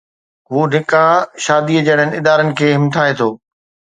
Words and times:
هو 0.51 0.61
نڪاح 0.75 1.11
شادي 1.47 1.77
جهڙن 1.89 2.17
ادارن 2.21 2.49
کي 2.61 2.69
همٿائي 2.79 3.13
ٿو. 3.19 3.29